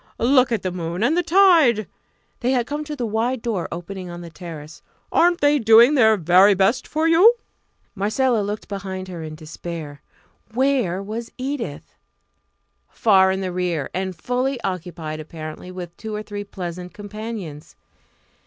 [0.17, 1.03] Look at the moon!
[1.03, 1.85] and the tide"
[2.39, 4.81] they had come to the wide door opening on the terrace
[5.11, 7.35] "aren't they doing their very best for you?"
[7.93, 10.01] Marcella looked behind her in despair.
[10.55, 11.93] Where was Edith?
[12.89, 13.91] Far in the rear!
[13.93, 17.75] and fully occupied apparently with two or three pleasant companions.